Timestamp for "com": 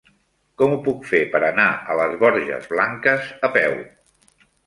0.61-0.71